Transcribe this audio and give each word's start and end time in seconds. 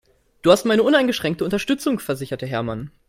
"Du 0.41 0.49
hast 0.51 0.65
meine 0.65 0.81
uneingeschränkte 0.81 1.43
Unterstützung", 1.45 1.99
versicherte 1.99 2.47
Hermann. 2.47 2.89